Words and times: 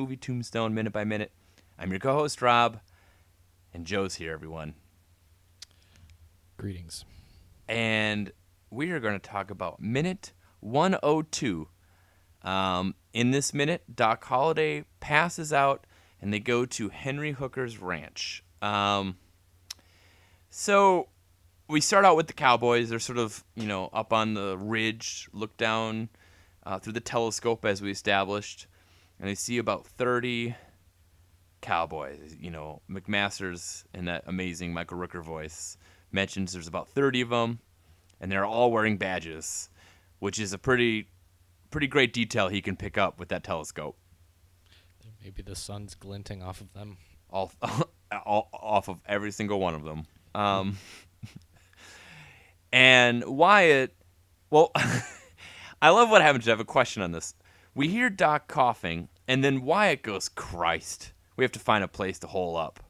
movie 0.00 0.16
Tombstone 0.16 0.72
minute 0.72 0.94
by 0.94 1.04
minute. 1.04 1.30
I'm 1.78 1.90
your 1.90 2.00
co 2.00 2.14
host, 2.14 2.40
Rob, 2.40 2.80
and 3.74 3.84
Joe's 3.84 4.14
here, 4.14 4.32
everyone. 4.32 4.72
Greetings. 6.56 7.04
And 7.68 8.32
we 8.70 8.92
are 8.92 8.98
going 8.98 9.12
to 9.12 9.18
talk 9.18 9.50
about 9.50 9.78
minute 9.78 10.32
102. 10.60 11.68
Um, 12.42 12.94
in 13.12 13.30
this 13.30 13.52
minute, 13.52 13.94
Doc 13.94 14.24
Holliday 14.24 14.86
passes 15.00 15.52
out 15.52 15.86
and 16.18 16.32
they 16.32 16.40
go 16.40 16.64
to 16.64 16.88
Henry 16.88 17.32
Hooker's 17.32 17.76
ranch. 17.76 18.42
Um, 18.62 19.18
so 20.48 21.08
we 21.68 21.82
start 21.82 22.06
out 22.06 22.16
with 22.16 22.26
the 22.26 22.32
Cowboys. 22.32 22.88
They're 22.88 22.98
sort 23.00 23.18
of, 23.18 23.44
you 23.54 23.66
know, 23.66 23.90
up 23.92 24.14
on 24.14 24.32
the 24.32 24.56
ridge, 24.56 25.28
look 25.34 25.58
down 25.58 26.08
uh, 26.64 26.78
through 26.78 26.94
the 26.94 27.00
telescope 27.00 27.66
as 27.66 27.82
we 27.82 27.90
established, 27.90 28.66
and 29.20 29.28
I 29.28 29.34
see 29.34 29.58
about 29.58 29.86
30 29.86 30.56
Cowboys. 31.60 32.36
You 32.40 32.50
know, 32.50 32.80
McMasters 32.90 33.84
in 33.94 34.06
that 34.06 34.24
amazing 34.26 34.72
Michael 34.72 34.98
Rooker 34.98 35.22
voice 35.22 35.76
mentions 36.10 36.52
there's 36.52 36.66
about 36.66 36.88
30 36.88 37.20
of 37.20 37.28
them, 37.28 37.60
and 38.20 38.32
they're 38.32 38.46
all 38.46 38.72
wearing 38.72 38.96
badges, 38.96 39.68
which 40.18 40.38
is 40.40 40.52
a 40.52 40.58
pretty, 40.58 41.08
pretty 41.70 41.86
great 41.86 42.12
detail 42.12 42.48
he 42.48 42.62
can 42.62 42.76
pick 42.76 42.96
up 42.96 43.18
with 43.18 43.28
that 43.28 43.44
telescope. 43.44 43.96
Maybe 45.22 45.42
the 45.42 45.54
sun's 45.54 45.94
glinting 45.94 46.42
off 46.42 46.62
of 46.62 46.72
them. 46.72 46.96
All, 47.28 47.52
all 48.24 48.48
off 48.52 48.88
of 48.88 49.02
every 49.06 49.30
single 49.30 49.60
one 49.60 49.74
of 49.74 49.84
them. 49.84 50.06
Um, 50.34 50.78
and 52.72 53.24
Wyatt, 53.24 53.94
well, 54.48 54.72
I 55.82 55.90
love 55.90 56.10
what 56.10 56.22
happened. 56.22 56.44
I 56.46 56.50
have 56.50 56.60
a 56.60 56.64
question 56.64 57.02
on 57.02 57.12
this. 57.12 57.34
We 57.74 57.88
hear 57.88 58.10
Doc 58.10 58.48
coughing, 58.48 59.08
and 59.28 59.44
then 59.44 59.62
Wyatt 59.62 60.02
goes, 60.02 60.28
Christ, 60.28 61.12
we 61.36 61.44
have 61.44 61.52
to 61.52 61.60
find 61.60 61.84
a 61.84 61.88
place 61.88 62.18
to 62.20 62.26
hole 62.26 62.56
up. 62.56 62.80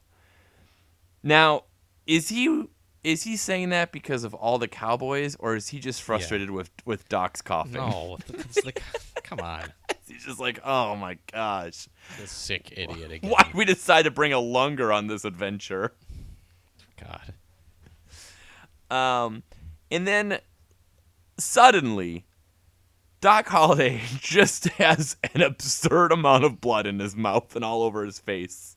Now, 1.23 1.65
is 2.07 2.29
he 2.29 2.65
is 3.03 3.23
he 3.23 3.35
saying 3.35 3.69
that 3.69 3.91
because 3.91 4.23
of 4.23 4.33
all 4.33 4.59
the 4.59 4.67
cowboys, 4.67 5.35
or 5.39 5.55
is 5.55 5.69
he 5.69 5.79
just 5.79 6.01
frustrated 6.01 6.49
with 6.49 6.71
with 6.85 7.07
Doc's 7.09 7.41
coughing? 7.41 7.73
No, 7.73 8.17
it's 8.29 8.65
like, 8.65 8.81
come 9.23 9.39
on, 9.39 9.71
He's 10.07 10.25
just 10.25 10.39
like, 10.39 10.59
oh 10.65 10.95
my 10.95 11.17
gosh, 11.31 11.87
the 12.19 12.27
sick 12.27 12.73
idiot 12.75 13.11
again. 13.11 13.31
why 13.31 13.49
we 13.53 13.65
decide 13.65 14.03
to 14.03 14.11
bring 14.11 14.33
a 14.33 14.39
lunger 14.39 14.91
on 14.91 15.07
this 15.07 15.25
adventure? 15.25 15.93
God. 16.99 17.33
Um, 18.95 19.43
and 19.89 20.05
then 20.05 20.39
suddenly, 21.37 22.25
Doc 23.21 23.47
Holliday 23.47 24.01
just 24.19 24.67
has 24.69 25.15
an 25.33 25.41
absurd 25.41 26.11
amount 26.11 26.43
of 26.43 26.59
blood 26.59 26.87
in 26.87 26.99
his 26.99 27.15
mouth 27.15 27.55
and 27.55 27.63
all 27.63 27.83
over 27.83 28.03
his 28.03 28.19
face. 28.19 28.75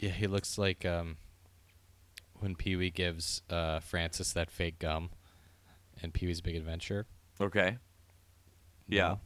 Yeah, 0.00 0.10
he 0.10 0.26
looks 0.26 0.58
like 0.58 0.84
um, 0.84 1.18
when 2.40 2.54
Pee 2.54 2.76
Wee 2.76 2.90
gives 2.90 3.42
uh, 3.48 3.80
Francis 3.80 4.32
that 4.32 4.50
fake 4.50 4.78
gum 4.78 5.10
in 6.02 6.10
Pee 6.10 6.26
Wee's 6.26 6.40
Big 6.40 6.56
Adventure. 6.56 7.06
Okay. 7.40 7.78
Yeah. 8.88 9.16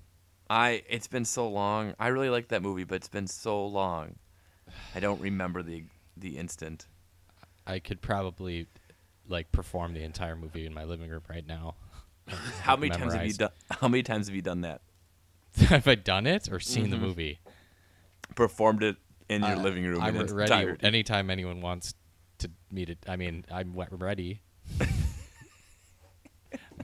I 0.50 0.82
it's 0.88 1.06
been 1.08 1.24
so 1.24 1.48
long. 1.48 1.94
I 1.98 2.08
really 2.08 2.30
like 2.30 2.48
that 2.48 2.62
movie, 2.62 2.84
but 2.84 2.96
it's 2.96 3.08
been 3.08 3.26
so 3.26 3.66
long. 3.66 4.16
I 4.94 5.00
don't 5.00 5.20
remember 5.20 5.62
the 5.62 5.84
the 6.16 6.38
instant. 6.38 6.86
I 7.66 7.78
could 7.78 8.00
probably 8.00 8.66
like 9.28 9.52
perform 9.52 9.92
the 9.92 10.02
entire 10.02 10.36
movie 10.36 10.64
in 10.64 10.72
my 10.72 10.84
living 10.84 11.10
room 11.10 11.22
right 11.28 11.46
now. 11.46 11.74
How 12.62 12.76
many 12.76 12.90
times 12.90 13.14
have 13.14 13.26
you 13.26 13.32
done 13.34 13.50
how 13.70 13.88
many 13.88 14.02
times 14.02 14.26
have 14.28 14.36
you 14.36 14.42
done 14.42 14.60
that? 14.62 14.80
Have 15.68 15.88
I 15.88 15.94
done 15.94 16.26
it 16.26 16.48
or 16.52 16.60
seen 16.60 16.90
the 16.90 16.96
Mhm. 16.96 17.00
movie? 17.00 17.38
Performed 18.34 18.82
it 18.82 18.96
in 19.28 19.42
your 19.42 19.56
Uh, 19.56 19.60
living 19.62 19.84
room 19.84 20.02
I'm 20.02 20.16
ready 20.18 20.76
anytime 20.82 21.30
anyone 21.30 21.60
wants 21.60 21.94
to 22.38 22.50
meet 22.70 22.90
it. 22.90 22.98
I 23.08 23.16
mean, 23.16 23.44
I'm 23.50 23.74
ready. 23.74 24.40
I'm 24.80 24.88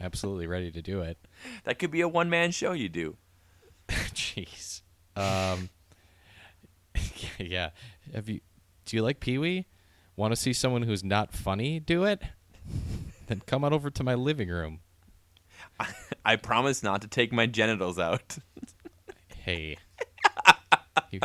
absolutely 0.00 0.46
ready 0.46 0.70
to 0.72 0.82
do 0.82 1.00
it. 1.02 1.18
That 1.64 1.78
could 1.78 1.90
be 1.90 2.00
a 2.00 2.08
one 2.08 2.28
man 2.30 2.50
show 2.50 2.72
you 2.72 2.88
do. 2.88 3.16
Jeez. 3.88 4.82
Um, 5.16 5.68
yeah. 7.38 7.70
Have 8.14 8.28
you? 8.28 8.40
Do 8.86 8.96
you 8.96 9.02
like 9.02 9.20
Pee 9.20 9.38
Wee? 9.38 9.66
Want 10.16 10.32
to 10.32 10.36
see 10.36 10.52
someone 10.52 10.82
who's 10.82 11.04
not 11.04 11.32
funny 11.32 11.78
do 11.80 12.04
it? 12.04 12.22
Then 13.26 13.42
come 13.46 13.64
on 13.64 13.72
over 13.72 13.90
to 13.90 14.02
my 14.02 14.14
living 14.14 14.48
room. 14.48 14.80
I 16.24 16.36
promise 16.36 16.82
not 16.82 17.02
to 17.02 17.08
take 17.08 17.32
my 17.32 17.46
genitals 17.46 17.98
out. 17.98 18.36
Hey. 19.36 19.76
You- 21.10 21.20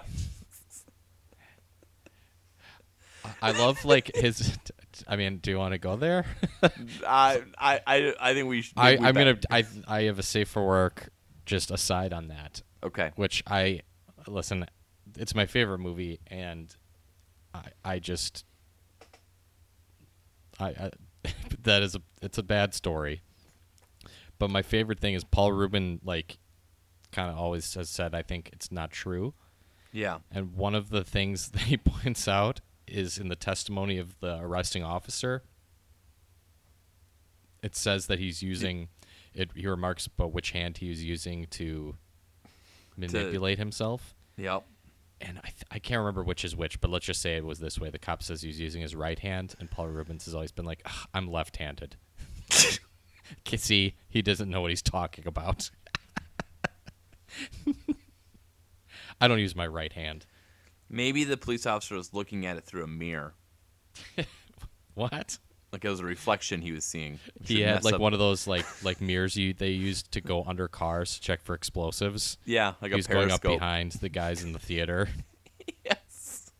I 3.42 3.52
love 3.52 3.86
like 3.86 4.12
his. 4.16 4.58
I 5.08 5.16
mean, 5.16 5.38
do 5.38 5.52
you 5.52 5.58
want 5.58 5.74
to 5.74 5.78
go 5.78 5.96
there? 5.96 6.26
I 7.08 7.42
I 7.58 7.80
I 7.88 8.14
I 8.20 8.34
think 8.34 8.48
we 8.50 8.62
should. 8.62 8.78
I 8.78 8.98
I'm 8.98 9.14
gonna. 9.14 9.38
I 9.50 9.66
I 9.88 10.04
have 10.04 10.20
a 10.20 10.24
safe 10.24 10.50
for 10.50 10.66
work. 10.66 11.10
Just 11.46 11.72
aside 11.72 12.14
on 12.14 12.28
that, 12.28 12.62
Okay. 12.84 13.12
which 13.16 13.44
I 13.48 13.82
listen. 14.28 14.66
It's 15.18 15.34
my 15.34 15.46
favorite 15.48 15.80
movie, 15.80 16.20
and 16.28 16.74
I 17.54 17.64
I 17.84 18.00
just 18.00 18.46
I, 20.60 20.68
I 20.70 20.92
that 21.64 21.82
is 21.82 21.96
a 21.96 22.02
it's 22.22 22.38
a 22.38 22.44
bad 22.44 22.74
story. 22.74 23.22
But 24.40 24.50
my 24.50 24.62
favorite 24.62 25.00
thing 25.00 25.14
is 25.14 25.24
Paul 25.24 25.52
Rubin 25.52 26.00
like 26.04 26.38
kind 27.12 27.30
of 27.30 27.38
always 27.38 27.74
has 27.76 27.90
said 27.90 28.16
I 28.16 28.22
think 28.22 28.50
it's 28.54 28.72
not 28.72 28.92
true. 28.92 29.34
Yeah. 29.92 30.20
And 30.32 30.56
one 30.56 30.76
of 30.76 30.90
the 30.90 31.04
things 31.04 31.50
that 31.52 31.64
he 31.64 31.78
points 31.78 32.28
out 32.28 32.62
is 32.88 33.18
in 33.18 33.28
the 33.28 33.36
testimony 33.36 33.98
of 34.00 34.20
the 34.20 34.40
arresting 34.40 34.84
officer. 34.84 35.44
It 37.62 37.76
says 37.76 38.08
that 38.08 38.20
he's 38.20 38.42
using 38.42 38.88
it 39.34 39.52
he 39.54 39.68
remarks 39.68 40.08
about 40.08 40.32
which 40.32 40.52
hand 40.52 40.78
he 40.78 40.90
was 40.90 41.04
using 41.04 41.46
to 41.52 41.96
manipulate 42.98 43.58
himself. 43.58 44.16
Yep. 44.38 44.64
And 45.22 45.38
I, 45.40 45.48
th- 45.50 45.66
I 45.70 45.80
can't 45.80 46.00
remember 46.00 46.24
which 46.24 46.46
is 46.46 46.56
which, 46.56 46.80
but 46.80 46.90
let's 46.90 47.06
just 47.06 47.22
say 47.22 47.36
it 47.36 47.44
was 47.44 47.60
this 47.60 47.78
way. 47.78 47.90
The 47.90 48.00
cop 48.00 48.24
says 48.24 48.42
he's 48.42 48.60
using 48.60 48.82
his 48.82 48.96
right 48.96 49.20
hand, 49.20 49.54
and 49.60 49.70
Paul 49.70 49.88
Reubens 49.90 50.24
has 50.26 50.34
always 50.34 50.54
been 50.54 50.66
like, 50.66 50.88
I'm 51.14 51.30
left 51.30 51.58
handed. 51.58 51.98
See, 53.56 53.96
he 54.10 54.22
doesn't 54.22 54.50
know 54.50 54.62
what 54.62 54.70
he's 54.72 54.82
talking 54.82 55.28
about. 55.28 55.70
I 59.22 59.28
don't 59.28 59.40
use 59.40 59.56
my 59.56 59.68
right 59.68 59.92
hand. 59.94 60.26
Maybe 60.90 61.24
the 61.24 61.38
police 61.38 61.66
officer 61.66 61.96
was 61.96 62.14
looking 62.14 62.46
at 62.46 62.58
it 62.58 62.64
through 62.66 62.84
a 62.84 62.88
mirror, 62.88 63.34
What? 64.96 65.38
like 65.72 65.86
it 65.86 65.90
was 65.90 66.00
a 66.00 66.06
reflection 66.06 66.62
he 66.64 66.72
was 66.72 66.84
seeing. 66.84 67.20
He 67.44 67.62
had 67.62 67.84
like 67.84 67.94
up- 67.96 68.02
one 68.02 68.14
of 68.14 68.20
those 68.20 68.48
like 68.48 68.66
like 68.84 69.00
mirrors 69.02 69.36
you 69.36 69.54
they 69.54 69.70
used 69.70 70.12
to 70.14 70.22
go 70.22 70.44
under 70.46 70.68
cars 70.68 71.14
to 71.16 71.22
check 71.22 71.42
for 71.44 71.54
explosives. 71.54 72.38
Yeah, 72.46 72.74
like 72.82 72.90
he 72.90 72.96
a 72.96 72.98
was 72.98 73.08
going 73.08 73.30
up 73.32 73.42
periscope. 73.42 73.60
behind 73.60 73.92
the 73.94 74.10
guys 74.10 74.44
in 74.44 74.52
the 74.54 74.60
theater. 74.60 75.10
yes. 75.86 76.52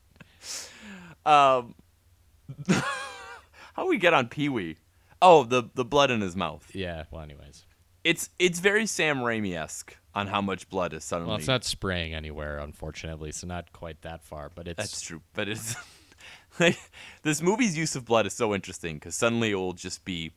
Um. 1.26 1.74
how 3.74 3.88
we 3.88 3.98
get 3.98 4.14
on 4.14 4.28
Pee 4.28 4.50
Wee? 4.50 4.78
Oh, 5.22 5.44
the 5.44 5.70
the 5.76 5.86
blood 5.86 6.12
in 6.12 6.22
his 6.22 6.36
mouth. 6.36 6.70
yeah. 6.74 7.04
Well, 7.12 7.22
anyways, 7.22 7.66
It's 8.04 8.30
it's 8.40 8.60
very 8.60 8.86
Sam 8.86 9.18
Raimi 9.20 9.58
esque 9.58 9.98
on 10.16 10.28
how 10.28 10.42
much 10.42 10.70
blood 10.70 10.94
is 10.94 11.04
suddenly. 11.04 11.30
well, 11.30 11.38
it's 11.38 11.48
not 11.48 11.64
spraying 11.64 12.14
anywhere, 12.14 12.58
unfortunately, 12.60 13.32
so 13.32 13.46
not 13.48 13.72
quite 13.74 14.02
that 14.02 14.24
far. 14.24 14.50
But 14.54 14.68
it's 14.68 14.78
That's 14.78 15.02
true, 15.02 15.22
but 15.34 15.48
it's 15.50 15.76
like 16.60 16.78
this 17.24 17.42
movie's 17.42 17.78
use 17.78 17.96
of 17.96 18.06
blood 18.06 18.26
is 18.26 18.34
so 18.34 18.54
interesting 18.56 18.96
because 18.96 19.16
suddenly 19.16 19.52
it 19.52 19.56
will 19.56 19.74
just 19.74 20.06
be 20.06 20.32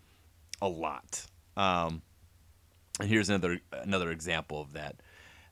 a 0.60 0.68
lot. 0.68 1.26
Um, 1.56 2.02
and 3.00 3.08
here's 3.08 3.28
another 3.28 3.60
another 3.72 4.10
example 4.10 4.60
of 4.60 4.72
that. 4.72 4.96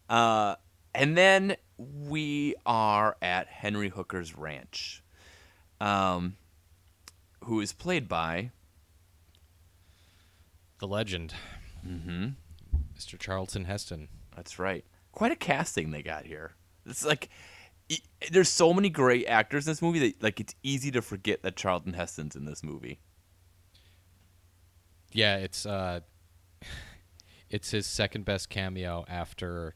Uh, 0.08 0.56
and 0.94 1.16
then 1.16 1.56
we 1.78 2.56
are 2.66 3.16
at 3.22 3.46
Henry 3.46 3.90
Hooker's 3.90 4.36
ranch, 4.36 5.04
um, 5.80 6.34
who 7.44 7.60
is 7.60 7.72
played 7.72 8.08
by 8.08 8.50
the 10.80 10.88
legend, 10.88 11.34
mm-hmm, 11.86 12.28
Mr. 12.98 13.18
Charlton 13.18 13.66
Heston. 13.66 14.08
That's 14.34 14.58
right. 14.58 14.84
Quite 15.12 15.32
a 15.32 15.36
casting 15.36 15.90
they 15.90 16.02
got 16.02 16.24
here. 16.26 16.52
It's 16.86 17.04
like 17.04 17.28
e- 17.88 17.98
there's 18.32 18.48
so 18.48 18.72
many 18.72 18.88
great 18.88 19.26
actors 19.26 19.66
in 19.66 19.70
this 19.70 19.82
movie 19.82 19.98
that 20.00 20.22
like 20.22 20.40
it's 20.40 20.54
easy 20.62 20.90
to 20.92 21.02
forget 21.02 21.42
that 21.42 21.56
Charlton 21.56 21.92
Heston's 21.92 22.34
in 22.34 22.44
this 22.46 22.62
movie. 22.64 22.98
Yeah, 25.12 25.36
it's 25.36 25.66
uh, 25.66 26.00
it's 27.50 27.70
his 27.70 27.86
second 27.86 28.24
best 28.24 28.48
cameo 28.48 29.04
after. 29.08 29.74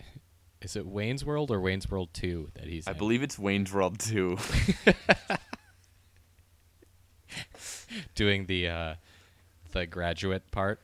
Is 0.62 0.76
it 0.76 0.86
Wayne's 0.86 1.26
World 1.26 1.50
or 1.50 1.60
Wayne's 1.60 1.90
World 1.90 2.10
Two 2.14 2.48
that 2.54 2.64
he's? 2.64 2.88
I 2.88 2.92
in? 2.92 2.98
believe 2.98 3.22
it's 3.22 3.38
Wayne's 3.38 3.72
World 3.72 3.98
2. 3.98 4.38
doing 8.14 8.46
the 8.46 8.68
uh, 8.68 8.94
the 9.74 9.86
graduate 9.86 10.50
part. 10.50 10.80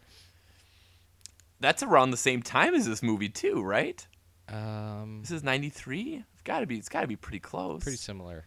That's 1.60 1.82
around 1.82 2.10
the 2.10 2.16
same 2.16 2.42
time 2.42 2.74
as 2.74 2.86
this 2.86 3.02
movie 3.02 3.28
too, 3.28 3.62
right? 3.62 4.06
Um, 4.48 5.20
This 5.22 5.30
is 5.30 5.42
93. 5.42 6.24
It's 6.32 6.42
got 6.42 6.60
to 6.60 6.66
be. 6.66 6.76
It's 6.76 6.88
got 6.88 7.02
to 7.02 7.06
be 7.06 7.16
pretty 7.16 7.40
close. 7.40 7.82
pretty 7.82 7.98
similar. 7.98 8.44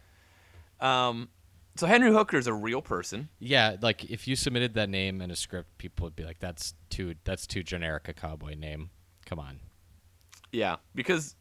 Um, 0.80 1.30
so 1.76 1.88
Henry 1.88 2.12
Hooker 2.12 2.38
is 2.38 2.48
a 2.48 2.54
real 2.54 2.82
person. 2.82 3.30
Yeah, 3.40 3.78
like 3.82 4.04
if 4.06 4.28
you 4.28 4.36
submitted 4.36 4.74
that 4.76 4.90
name 4.90 5.22
in 5.22 5.32
a 5.32 5.36
script, 5.36 5.78
people 5.78 6.06
would 6.06 6.16
be 6.16 6.24
like, 6.24 6.40
"That's 6.40 6.74
too 6.90 7.16
that's 7.24 7.48
too 7.48 7.64
generic 7.64 8.08
a 8.08 8.14
cowboy 8.14 8.56
name." 8.56 8.90
Come 9.26 9.40
on. 9.40 9.60
Yeah, 10.52 10.78
because 10.94 11.36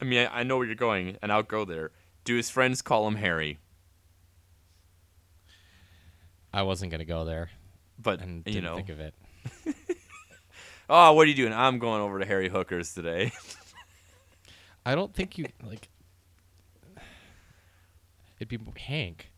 I 0.00 0.04
mean 0.04 0.26
I, 0.26 0.40
I 0.40 0.42
know 0.42 0.56
where 0.58 0.66
you're 0.66 0.74
going, 0.76 1.16
and 1.22 1.32
I'll 1.32 1.42
go 1.42 1.64
there. 1.64 1.90
Do 2.24 2.36
his 2.36 2.50
friends 2.50 2.82
call 2.82 3.06
him 3.08 3.16
Harry? 3.16 3.58
I 6.52 6.62
wasn't 6.62 6.90
gonna 6.90 7.04
go 7.04 7.24
there, 7.24 7.50
But 8.00 8.20
and 8.20 8.42
you 8.46 8.60
know, 8.60 8.76
think 8.76 8.90
of 8.90 9.00
it. 9.00 9.14
oh, 10.88 11.12
what 11.14 11.26
are 11.26 11.30
you 11.30 11.34
doing? 11.34 11.52
I'm 11.52 11.78
going 11.78 12.00
over 12.00 12.18
to 12.18 12.26
Harry 12.26 12.48
Hooker's 12.48 12.94
today. 12.94 13.32
I 14.84 14.94
don't 14.94 15.14
think 15.14 15.38
you 15.38 15.46
like. 15.64 15.88
It'd 18.38 18.48
be 18.48 18.58
Hank 18.78 19.32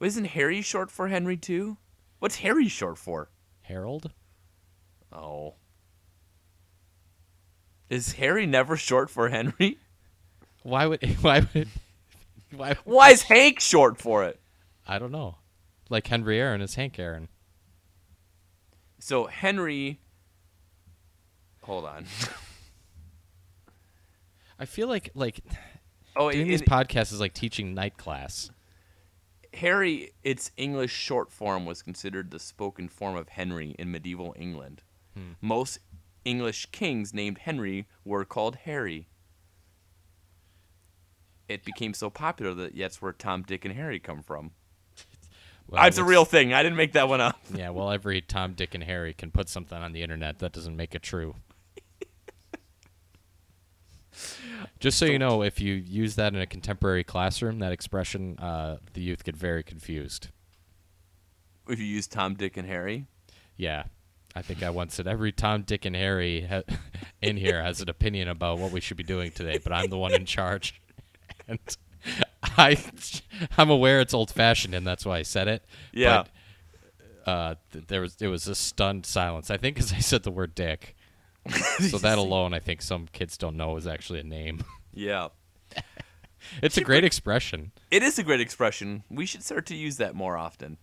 Isn't 0.00 0.24
Harry 0.24 0.60
short 0.60 0.90
for 0.90 1.08
Henry 1.08 1.36
too? 1.36 1.78
What's 2.18 2.36
Harry 2.36 2.68
short 2.68 2.98
for? 2.98 3.30
Harold. 3.62 4.12
Oh. 5.12 5.54
Is 7.88 8.12
Harry 8.14 8.46
never 8.46 8.76
short 8.76 9.08
for 9.10 9.28
Henry? 9.28 9.78
Why 10.62 10.86
would 10.86 11.02
why 11.20 11.46
would 11.54 11.68
why? 12.54 12.76
Why 12.84 13.10
is 13.10 13.22
Hank 13.22 13.60
short 13.60 13.98
for 13.98 14.24
it? 14.24 14.40
I 14.86 14.98
don't 14.98 15.12
know. 15.12 15.36
Like 15.88 16.08
Henry 16.08 16.40
Aaron 16.40 16.60
is 16.60 16.74
Hank 16.74 16.98
Aaron. 16.98 17.28
So 18.98 19.26
Henry 19.26 20.00
Hold 21.62 21.84
on. 21.84 22.06
I 24.58 24.64
feel 24.66 24.88
like 24.88 25.10
like 25.14 25.40
Oh, 26.14 26.30
doing 26.30 26.42
in- 26.46 26.48
these 26.48 26.62
podcasts 26.62 27.12
is 27.12 27.20
like 27.20 27.34
teaching 27.34 27.74
night 27.74 27.96
class. 27.98 28.50
Harry, 29.54 30.12
its 30.22 30.50
English 30.56 30.92
short 30.92 31.30
form 31.32 31.64
was 31.66 31.82
considered 31.82 32.30
the 32.30 32.38
spoken 32.38 32.88
form 32.88 33.16
of 33.16 33.30
Henry 33.30 33.74
in 33.78 33.90
medieval 33.90 34.34
England. 34.38 34.82
Hmm. 35.14 35.32
Most 35.40 35.78
English 36.24 36.66
kings 36.72 37.12
named 37.14 37.38
Henry 37.38 37.86
were 38.04 38.24
called 38.24 38.56
Harry. 38.64 39.08
It 41.48 41.64
became 41.64 41.94
so 41.94 42.10
popular 42.10 42.54
that 42.54 42.76
that's 42.76 43.00
where 43.00 43.12
Tom, 43.12 43.42
Dick, 43.42 43.64
and 43.64 43.74
Harry 43.74 43.98
come 43.98 44.22
from. 44.22 44.50
Well, 45.68 45.84
it's 45.86 45.98
a 45.98 46.04
real 46.04 46.24
thing. 46.24 46.52
I 46.54 46.62
didn't 46.62 46.76
make 46.76 46.92
that 46.92 47.08
one 47.08 47.20
up. 47.20 47.40
Yeah, 47.52 47.70
well, 47.70 47.90
every 47.90 48.20
Tom, 48.20 48.52
Dick, 48.52 48.74
and 48.74 48.84
Harry 48.84 49.12
can 49.12 49.30
put 49.32 49.48
something 49.48 49.76
on 49.76 49.92
the 49.92 50.02
internet. 50.02 50.38
That 50.38 50.52
doesn't 50.52 50.76
make 50.76 50.94
it 50.94 51.02
true. 51.02 51.34
Just 54.78 54.98
so 54.98 55.06
you 55.06 55.18
know, 55.18 55.42
if 55.42 55.60
you 55.60 55.74
use 55.74 56.14
that 56.16 56.34
in 56.34 56.40
a 56.40 56.46
contemporary 56.46 57.02
classroom, 57.02 57.58
that 57.58 57.72
expression, 57.72 58.38
uh, 58.38 58.76
the 58.92 59.00
youth 59.00 59.24
get 59.24 59.36
very 59.36 59.64
confused. 59.64 60.28
If 61.68 61.80
you 61.80 61.86
use 61.86 62.06
Tom, 62.06 62.34
Dick, 62.34 62.56
and 62.56 62.68
Harry. 62.68 63.06
Yeah, 63.56 63.84
I 64.36 64.42
think 64.42 64.62
I 64.62 64.70
once 64.70 64.94
said 64.94 65.08
every 65.08 65.32
Tom, 65.32 65.62
Dick, 65.62 65.84
and 65.84 65.96
Harry 65.96 66.42
ha- 66.42 66.62
in 67.22 67.36
here 67.36 67.62
has 67.62 67.80
an 67.80 67.88
opinion 67.88 68.28
about 68.28 68.58
what 68.58 68.70
we 68.70 68.80
should 68.80 68.98
be 68.98 69.02
doing 69.02 69.32
today, 69.32 69.58
but 69.58 69.72
I'm 69.72 69.90
the 69.90 69.98
one 69.98 70.12
in 70.14 70.26
charge, 70.26 70.80
and 71.48 71.58
I, 72.58 72.76
I'm 73.58 73.70
aware 73.70 74.00
it's 74.00 74.14
old-fashioned, 74.14 74.74
and 74.74 74.86
that's 74.86 75.04
why 75.04 75.18
I 75.18 75.22
said 75.22 75.48
it. 75.48 75.64
Yeah. 75.92 76.24
But, 77.24 77.30
uh, 77.30 77.54
th- 77.72 77.86
there 77.88 78.00
was 78.00 78.16
it 78.20 78.28
was 78.28 78.46
a 78.46 78.54
stunned 78.54 79.04
silence. 79.04 79.50
I 79.50 79.56
think 79.56 79.76
because 79.76 79.92
I 79.92 79.98
said 79.98 80.22
the 80.22 80.30
word 80.30 80.54
dick. 80.54 80.94
so 81.80 81.98
that 81.98 82.18
alone, 82.18 82.54
I 82.54 82.58
think 82.60 82.82
some 82.82 83.08
kids 83.12 83.36
don't 83.36 83.56
know 83.56 83.76
is 83.76 83.86
actually 83.86 84.20
a 84.20 84.24
name. 84.24 84.64
Yeah. 84.94 85.28
It's 86.62 86.76
a 86.76 86.80
great 86.80 87.02
expression. 87.02 87.72
It 87.90 88.04
is 88.04 88.20
a 88.20 88.22
great 88.22 88.40
expression. 88.40 89.02
We 89.10 89.26
should 89.26 89.42
start 89.42 89.66
to 89.66 89.74
use 89.74 89.96
that 89.96 90.14
more 90.14 90.36
often. 90.36 90.78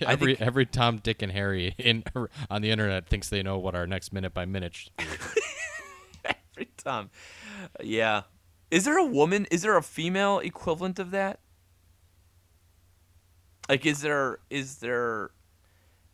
Every 0.00 0.34
think- 0.36 0.46
every 0.46 0.64
Tom, 0.64 0.96
Dick, 0.96 1.20
and 1.20 1.30
Harry 1.30 1.74
in 1.76 2.04
on 2.50 2.62
the 2.62 2.70
internet 2.70 3.06
thinks 3.06 3.28
they 3.28 3.42
know 3.42 3.58
what 3.58 3.74
our 3.74 3.86
next 3.86 4.14
minute 4.14 4.32
by 4.32 4.46
minute. 4.46 4.74
Should 4.74 4.96
be. 4.96 5.04
Every 6.24 6.68
time. 6.78 7.10
Yeah. 7.82 8.22
Is 8.70 8.84
there 8.84 8.98
a 8.98 9.04
woman? 9.04 9.46
Is 9.50 9.62
there 9.62 9.76
a 9.76 9.82
female 9.82 10.38
equivalent 10.40 10.98
of 10.98 11.10
that? 11.12 11.40
Like, 13.68 13.86
is 13.86 14.00
there? 14.00 14.38
Is 14.50 14.76
there? 14.76 15.30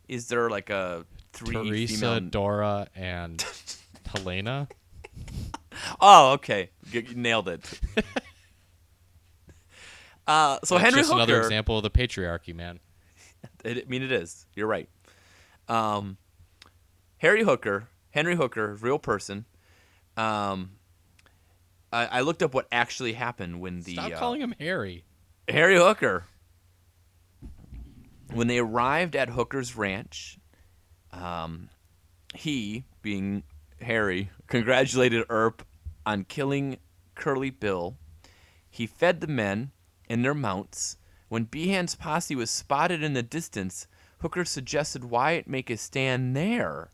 Is 0.07 0.27
there 0.27 0.49
like 0.49 0.69
a 0.69 1.05
three 1.33 1.55
Teresa, 1.55 1.95
female? 1.95 2.19
Dora, 2.21 2.87
and 2.95 3.43
Helena. 4.07 4.67
oh, 5.99 6.33
okay. 6.33 6.69
G- 6.91 7.05
you 7.09 7.15
nailed 7.15 7.49
it. 7.49 7.79
uh, 10.27 10.59
so 10.63 10.75
That's 10.75 10.83
Henry 10.85 10.99
just 10.99 11.09
Hooker. 11.09 11.23
another 11.23 11.41
example 11.41 11.77
of 11.77 11.83
the 11.83 11.89
patriarchy, 11.89 12.53
man. 12.55 12.79
I 13.65 13.83
mean, 13.87 14.03
it 14.03 14.11
is. 14.11 14.45
You're 14.55 14.67
right. 14.67 14.89
Um, 15.67 16.17
Harry 17.17 17.43
Hooker, 17.43 17.87
Henry 18.11 18.35
Hooker, 18.35 18.75
real 18.75 18.99
person. 18.99 19.45
Um, 20.17 20.71
I, 21.95 22.05
I 22.17 22.21
looked 22.21 22.43
up 22.43 22.53
what 22.53 22.67
actually 22.73 23.13
happened 23.13 23.61
when 23.61 23.81
the 23.81 23.93
Stop 23.93 24.11
uh, 24.11 24.19
calling 24.19 24.41
him 24.41 24.53
Harry. 24.59 25.05
Harry 25.47 25.77
Hooker. 25.77 26.25
When 28.33 28.47
they 28.47 28.59
arrived 28.59 29.15
at 29.15 29.29
Hooker's 29.29 29.77
ranch, 29.77 30.37
um, 31.13 31.69
he, 32.33 32.83
being 33.01 33.43
Harry, 33.81 34.29
congratulated 34.47 35.25
Earp 35.29 35.65
on 36.05 36.25
killing 36.25 36.79
Curly 37.13 37.49
Bill. 37.49 37.95
He 38.69 38.87
fed 38.87 39.21
the 39.21 39.27
men 39.27 39.71
and 40.09 40.25
their 40.25 40.33
mounts. 40.33 40.97
When 41.29 41.45
Behan's 41.45 41.95
posse 41.95 42.35
was 42.35 42.49
spotted 42.49 43.03
in 43.03 43.13
the 43.13 43.23
distance, 43.23 43.87
Hooker 44.19 44.43
suggested 44.43 45.05
Wyatt 45.05 45.47
make 45.47 45.69
a 45.69 45.77
stand 45.77 46.35
there. 46.35 46.89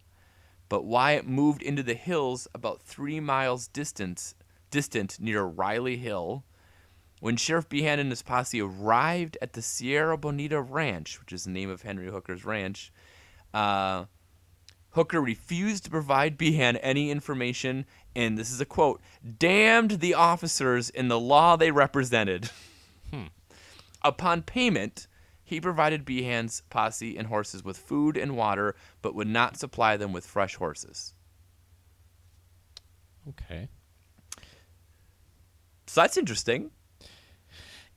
But 0.69 0.85
Wyatt 0.85 1.27
moved 1.27 1.63
into 1.63 1.81
the 1.81 1.95
hills 1.95 2.47
about 2.53 2.81
three 2.81 3.19
miles 3.19 3.67
distance, 3.67 4.35
distant 4.71 5.19
near 5.19 5.43
Reilly 5.43 5.97
Hill. 5.97 6.43
When 7.19 7.37
Sheriff 7.37 7.69
Behan 7.69 7.99
and 7.99 8.09
his 8.09 8.23
posse 8.23 8.59
arrived 8.59 9.37
at 9.41 9.53
the 9.53 9.61
Sierra 9.61 10.17
Bonita 10.17 10.59
Ranch, 10.59 11.19
which 11.19 11.31
is 11.31 11.43
the 11.43 11.51
name 11.51 11.69
of 11.69 11.83
Henry 11.83 12.09
Hooker's 12.09 12.43
ranch, 12.43 12.91
uh, 13.53 14.05
Hooker 14.91 15.21
refused 15.21 15.85
to 15.85 15.89
provide 15.89 16.37
Behan 16.37 16.77
any 16.77 17.11
information, 17.11 17.85
and 18.15 18.37
this 18.37 18.51
is 18.51 18.59
a 18.59 18.65
quote 18.65 19.01
damned 19.37 19.99
the 19.99 20.15
officers 20.15 20.89
in 20.89 21.07
the 21.07 21.19
law 21.19 21.55
they 21.55 21.71
represented. 21.71 22.49
Upon 24.03 24.41
payment, 24.41 25.07
he 25.43 25.61
provided 25.61 26.05
Behan's 26.05 26.61
posse 26.69 27.17
and 27.17 27.27
horses 27.27 27.63
with 27.63 27.77
food 27.77 28.17
and 28.17 28.35
water, 28.35 28.75
but 29.01 29.13
would 29.15 29.27
not 29.27 29.57
supply 29.57 29.95
them 29.95 30.11
with 30.11 30.25
fresh 30.25 30.55
horses. 30.55 31.13
Okay. 33.29 33.69
So 35.91 35.99
that's 35.99 36.15
interesting. 36.15 36.71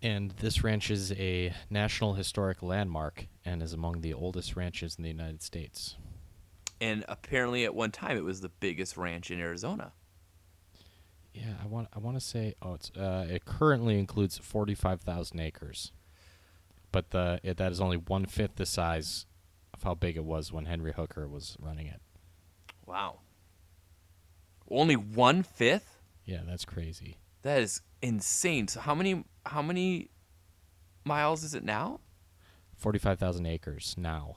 And 0.03 0.33
this 0.33 0.65
ranch 0.65 0.91
is 0.91 1.13
a 1.13 1.55
National 1.71 2.15
Historic 2.15 2.61
Landmark 2.61 3.29
and 3.45 3.63
is 3.63 3.73
among 3.73 4.01
the 4.01 4.13
oldest 4.13 4.57
ranches 4.57 4.97
in 4.99 5.05
the 5.05 5.11
United 5.11 5.45
States. 5.45 5.95
And 6.81 7.05
apparently, 7.07 7.63
at 7.63 7.73
one 7.73 7.93
time, 7.93 8.17
it 8.17 8.25
was 8.25 8.41
the 8.41 8.49
biggest 8.49 8.97
ranch 8.97 9.31
in 9.31 9.39
Arizona. 9.39 9.93
Yeah, 11.33 11.55
I 11.63 11.69
want 11.69 11.87
I 11.95 12.01
want 12.01 12.17
to 12.17 12.21
say 12.21 12.57
oh 12.61 12.75
it's 12.75 12.91
uh, 12.97 13.29
it 13.31 13.45
currently 13.45 13.97
includes 13.97 14.39
45,000 14.39 15.39
acres. 15.39 15.93
But 16.91 17.13
the 17.13 17.39
it, 17.45 17.59
that 17.59 17.71
is 17.71 17.81
only 17.81 17.97
one 17.97 18.27
fifth 18.27 18.57
the 18.57 18.67
size 18.67 19.27
of 19.73 19.85
how 19.85 19.95
big 19.95 20.17
it 20.17 20.25
was 20.25 20.53
when 20.53 20.65
Henry 20.65 20.95
Hooker 20.95 21.29
was 21.29 21.57
running 21.61 21.87
it. 21.87 22.01
Wow. 22.87 23.21
Only 24.69 24.97
one 24.97 25.45
fifth? 25.45 26.01
Yeah, 26.25 26.41
that's 26.45 26.65
crazy. 26.65 27.19
That 27.45 27.61
is 27.63 27.83
insane. 28.03 28.67
So 28.69 28.81
how 28.81 28.95
many 28.95 29.25
how 29.47 29.63
many 29.63 30.09
miles 31.05 31.45
is 31.45 31.55
it 31.55 31.63
now? 31.63 32.01
45,000 32.79 33.47
acres 33.47 33.95
now. 33.97 34.37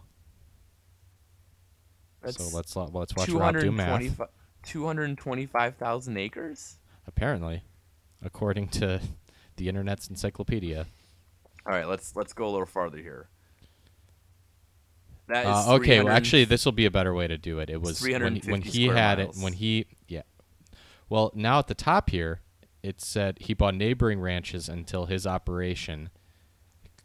That's 2.22 2.38
so 2.38 2.56
let's 2.56 2.76
lo- 2.76 2.90
let's 2.94 3.16
watch 3.16 3.30
Rob 3.30 3.58
do 3.58 3.72
math. 3.72 4.02
225 4.02 4.28
225,000 4.64 6.18
acres? 6.18 6.80
Apparently, 7.08 7.64
according 8.22 8.68
to 8.68 9.00
the 9.56 9.70
internet's 9.70 10.10
encyclopedia. 10.10 10.86
All 11.66 11.74
right, 11.74 11.88
let's 11.88 12.16
let's 12.16 12.34
go 12.34 12.46
a 12.46 12.52
little 12.52 12.66
farther 12.66 12.98
here. 12.98 13.30
That 15.28 15.46
is 15.46 15.68
Uh, 15.68 15.76
okay, 15.76 16.04
well, 16.04 16.14
actually, 16.14 16.44
this 16.46 16.66
will 16.66 16.72
be 16.74 16.86
a 16.86 16.92
better 16.92 17.14
way 17.14 17.28
to 17.28 17.38
do 17.38 17.60
it. 17.60 17.70
It 17.70 17.82
was 17.82 18.02
when, 18.02 18.36
he- 18.36 18.52
when 18.52 18.62
he 18.62 18.88
had 18.88 19.20
miles. 19.20 19.38
it. 19.38 19.44
When 19.44 19.54
he, 19.54 19.86
yeah. 20.08 20.24
Well, 21.10 21.32
now 21.34 21.60
at 21.60 21.68
the 21.68 21.74
top 21.76 22.10
here, 22.10 22.42
it 22.88 23.02
said 23.02 23.38
he 23.42 23.54
bought 23.54 23.76
neighboring 23.76 24.22
ranches 24.22 24.70
until 24.70 25.08
his 25.08 25.28
operation 25.28 26.10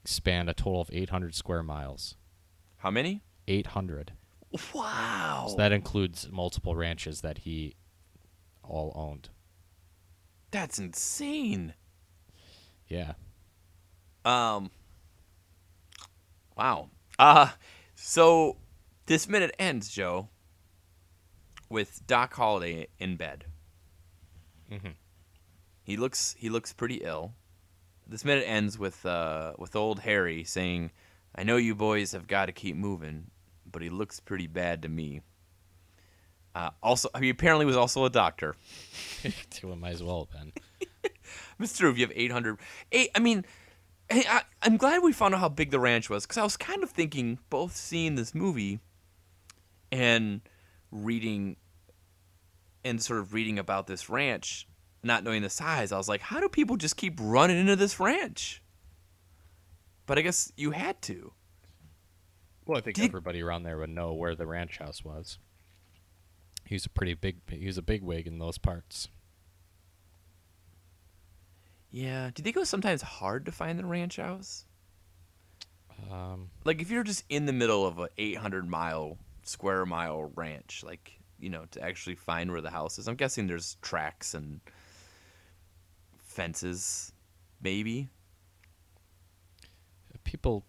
spanned 0.04 0.48
a 0.48 0.54
total 0.54 0.80
of 0.80 0.90
800 0.92 1.34
square 1.34 1.62
miles. 1.62 2.14
How 2.76 2.90
many? 2.90 3.22
800. 3.48 4.12
Wow. 4.72 5.46
So 5.50 5.56
that 5.56 5.72
includes 5.72 6.28
multiple 6.30 6.76
ranches 6.76 7.20
that 7.22 7.38
he 7.38 7.74
all 8.62 8.92
owned. 8.94 9.30
That's 10.52 10.78
insane. 10.78 11.74
Yeah. 12.86 13.14
Um. 14.24 14.70
Wow. 16.56 16.90
Uh 17.18 17.50
so 17.96 18.58
this 19.06 19.28
minute 19.28 19.54
ends, 19.58 19.88
Joe, 19.90 20.28
with 21.68 22.06
Doc 22.06 22.34
Holliday 22.34 22.86
in 23.00 23.16
bed. 23.16 23.46
Mhm. 24.70 24.94
He 25.82 25.96
looks 25.96 26.34
he 26.38 26.48
looks 26.48 26.72
pretty 26.72 26.96
ill. 26.96 27.34
This 28.06 28.24
minute 28.24 28.44
ends 28.46 28.78
with 28.78 29.04
uh 29.06 29.54
with 29.58 29.76
old 29.76 30.00
Harry 30.00 30.44
saying, 30.44 30.90
"I 31.34 31.42
know 31.42 31.56
you 31.56 31.74
boys 31.74 32.12
have 32.12 32.26
got 32.26 32.46
to 32.46 32.52
keep 32.52 32.76
moving, 32.76 33.30
but 33.70 33.82
he 33.82 33.90
looks 33.90 34.20
pretty 34.20 34.46
bad 34.46 34.82
to 34.82 34.88
me." 34.88 35.22
Uh, 36.54 36.70
also, 36.82 37.08
he 37.18 37.30
apparently 37.30 37.64
was 37.64 37.76
also 37.76 38.04
a 38.04 38.10
doctor. 38.10 38.56
it 39.24 39.64
might 39.78 39.94
as 39.94 40.02
well 40.02 40.28
have 40.30 40.40
been. 40.40 40.52
Mr. 41.60 41.90
If 41.90 41.98
you 41.98 42.06
have 42.06 42.12
800. 42.14 42.58
Eight, 42.90 43.10
I 43.14 43.20
mean, 43.20 43.44
hey, 44.10 44.24
I, 44.28 44.42
I'm 44.62 44.76
glad 44.76 45.02
we 45.02 45.12
found 45.12 45.34
out 45.34 45.40
how 45.40 45.48
big 45.48 45.70
the 45.70 45.80
ranch 45.80 46.10
was 46.10 46.24
because 46.24 46.38
I 46.38 46.42
was 46.42 46.56
kind 46.56 46.82
of 46.82 46.90
thinking, 46.90 47.38
both 47.48 47.74
seeing 47.74 48.16
this 48.16 48.34
movie 48.34 48.80
and 49.90 50.42
reading 50.90 51.56
and 52.84 53.00
sort 53.02 53.20
of 53.20 53.32
reading 53.32 53.58
about 53.58 53.86
this 53.86 54.10
ranch, 54.10 54.66
not 55.02 55.24
knowing 55.24 55.42
the 55.42 55.50
size, 55.50 55.92
I 55.92 55.98
was 55.98 56.08
like, 56.08 56.20
how 56.20 56.40
do 56.40 56.48
people 56.48 56.76
just 56.76 56.96
keep 56.96 57.14
running 57.20 57.58
into 57.58 57.76
this 57.76 57.98
ranch? 57.98 58.62
But 60.06 60.18
I 60.18 60.22
guess 60.22 60.52
you 60.56 60.70
had 60.72 61.00
to. 61.02 61.32
Well, 62.66 62.78
I 62.78 62.80
think 62.80 62.96
Did- 62.96 63.06
everybody 63.06 63.42
around 63.42 63.62
there 63.64 63.78
would 63.78 63.90
know 63.90 64.12
where 64.12 64.34
the 64.34 64.46
ranch 64.46 64.78
house 64.78 65.04
was. 65.04 65.38
He 66.64 66.74
was 66.74 66.86
a 66.86 66.90
pretty 66.90 67.14
big. 67.14 67.38
He 67.50 67.66
was 67.66 67.76
a 67.78 67.82
big 67.82 68.02
wig 68.02 68.26
in 68.26 68.38
those 68.38 68.56
parts. 68.58 69.08
Yeah. 71.90 72.30
Do 72.32 72.40
you 72.40 72.44
think 72.44 72.56
it 72.56 72.60
was 72.60 72.68
sometimes 72.68 73.02
hard 73.02 73.46
to 73.46 73.52
find 73.52 73.78
the 73.78 73.84
ranch 73.84 74.16
house? 74.16 74.64
Um, 76.10 76.50
like 76.64 76.80
if 76.80 76.90
you're 76.90 77.04
just 77.04 77.24
in 77.28 77.46
the 77.46 77.52
middle 77.52 77.86
of 77.86 77.98
a 77.98 78.08
800 78.18 78.68
mile 78.68 79.18
square 79.44 79.84
mile 79.86 80.30
ranch 80.34 80.82
like 80.84 81.12
you 81.38 81.48
know 81.50 81.64
to 81.72 81.80
actually 81.82 82.14
find 82.16 82.50
where 82.50 82.60
the 82.60 82.70
house 82.70 82.96
is 82.98 83.08
i'm 83.08 83.14
guessing 83.16 83.46
there's 83.46 83.76
tracks 83.82 84.34
and 84.34 84.60
fences 86.32 87.12
maybe 87.60 88.08
people 90.24 90.64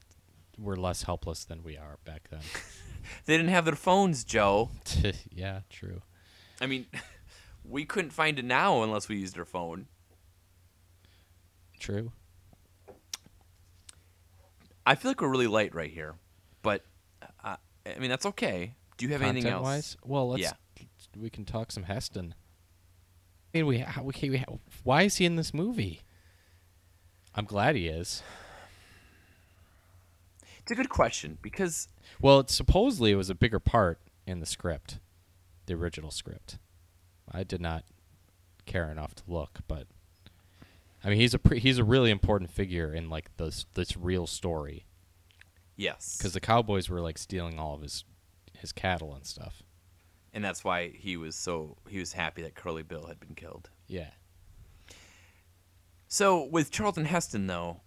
were 0.57 0.75
less 0.75 1.03
helpless 1.03 1.45
than 1.45 1.63
we 1.63 1.77
are 1.77 1.97
back 2.05 2.27
then. 2.29 2.41
they 3.25 3.37
didn't 3.37 3.51
have 3.51 3.65
their 3.65 3.75
phones 3.75 4.23
joe 4.23 4.69
yeah, 5.31 5.61
true. 5.69 6.01
i 6.61 6.65
mean 6.65 6.85
we 7.63 7.85
couldn't 7.85 8.11
find 8.11 8.39
it 8.39 8.45
now 8.45 8.83
unless 8.83 9.07
we 9.07 9.15
used 9.15 9.37
our 9.37 9.45
phone 9.45 9.87
True. 11.79 12.11
i 14.85 14.95
feel 14.95 15.11
like 15.11 15.21
we're 15.21 15.27
really 15.27 15.47
light 15.47 15.75
right 15.75 15.91
here 15.91 16.15
but 16.61 16.85
uh, 17.43 17.55
i 17.85 17.99
mean 17.99 18.09
that's 18.09 18.25
okay 18.25 18.73
do 18.97 19.05
you 19.05 19.11
have 19.11 19.21
anything 19.21 19.51
else 19.51 19.63
Content-wise? 19.63 19.97
Well, 20.05 20.29
let's. 20.29 20.43
Yeah. 20.43 20.51
We 21.17 21.29
can 21.29 21.45
talk 21.45 21.71
some 21.71 21.83
Heston. 21.83 22.35
I 23.53 23.57
mean, 23.59 23.65
we, 23.67 23.77
how, 23.79 24.03
we, 24.03 24.13
we 24.29 24.43
why 24.83 25.03
is 25.03 25.17
he 25.17 25.25
in 25.25 25.35
this 25.35 25.53
movie? 25.53 26.01
I'm 27.35 27.45
glad 27.45 27.75
he 27.75 27.87
is. 27.87 28.23
it's 30.59 30.71
a 30.71 30.75
good 30.75 30.89
question 30.89 31.37
because 31.41 31.87
Well, 32.19 32.39
it, 32.39 32.49
supposedly 32.49 33.11
it 33.11 33.15
was 33.15 33.29
a 33.29 33.35
bigger 33.35 33.59
part 33.59 33.99
in 34.25 34.39
the 34.39 34.45
script, 34.45 34.99
the 35.65 35.75
original 35.75 36.11
script. 36.11 36.57
I 37.31 37.43
did 37.43 37.61
not 37.61 37.83
care 38.65 38.89
enough 38.89 39.15
to 39.15 39.23
look, 39.27 39.59
but 39.67 39.87
I 41.03 41.09
mean, 41.09 41.19
he's 41.19 41.33
a 41.33 41.39
pre- 41.39 41.59
he's 41.59 41.77
a 41.77 41.83
really 41.83 42.11
important 42.11 42.49
figure 42.49 42.93
in 42.93 43.09
like 43.09 43.35
this 43.37 43.65
this 43.73 43.97
real 43.97 44.25
story 44.25 44.85
yes 45.75 46.15
because 46.17 46.33
the 46.33 46.39
Cowboys 46.39 46.87
were 46.87 47.01
like 47.01 47.17
stealing 47.17 47.59
all 47.59 47.75
of 47.75 47.81
his 47.81 48.05
his 48.57 48.71
cattle 48.71 49.13
and 49.13 49.25
stuff. 49.25 49.63
And 50.33 50.43
that's 50.43 50.63
why 50.63 50.89
he 50.89 51.15
was 51.17 51.35
so 51.35 51.77
he 51.89 51.99
was 51.99 52.13
happy 52.13 52.41
that 52.41 52.55
curly 52.55 52.83
bill 52.83 53.05
had 53.07 53.19
been 53.19 53.35
killed 53.35 53.69
Yeah. 53.87 54.09
So 56.07 56.45
with 56.45 56.69
Charlton 56.71 57.05
Heston, 57.05 57.47
though, 57.47 57.81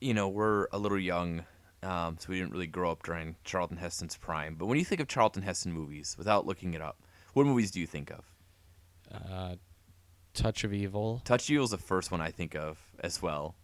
you 0.00 0.14
know 0.14 0.28
we're 0.28 0.66
a 0.72 0.78
little 0.78 0.98
young, 0.98 1.44
um, 1.82 2.16
so 2.18 2.26
we 2.28 2.38
didn't 2.38 2.52
really 2.52 2.66
grow 2.68 2.92
up 2.92 3.02
during 3.02 3.36
Charlton 3.44 3.76
Heston's 3.76 4.16
prime. 4.16 4.54
But 4.54 4.66
when 4.66 4.78
you 4.78 4.84
think 4.84 5.00
of 5.00 5.08
Charlton 5.08 5.42
Heston 5.42 5.72
movies, 5.72 6.14
without 6.16 6.46
looking 6.46 6.74
it 6.74 6.80
up, 6.80 7.02
what 7.32 7.44
movies 7.46 7.70
do 7.72 7.80
you 7.80 7.86
think 7.86 8.10
of? 8.10 8.24
Uh, 9.12 9.56
Touch 10.34 10.64
of 10.64 10.72
Evil 10.72 11.20
Touch 11.24 11.48
of 11.48 11.50
Evil 11.54 11.64
is 11.64 11.70
the 11.70 11.78
first 11.78 12.10
one 12.10 12.20
I 12.20 12.30
think 12.30 12.54
of 12.54 12.78
as 13.00 13.20
well. 13.20 13.56